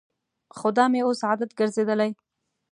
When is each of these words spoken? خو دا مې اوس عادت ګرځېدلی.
خو 0.57 0.67
دا 0.77 0.85
مې 0.91 1.01
اوس 1.05 1.19
عادت 1.27 1.51
ګرځېدلی. 1.59 2.11